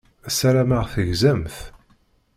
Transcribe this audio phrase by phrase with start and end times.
[0.31, 1.57] Ssarameɣ tegzamt.